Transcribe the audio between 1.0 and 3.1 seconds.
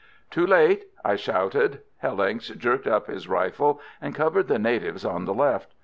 I shouted. Hellincks jerked up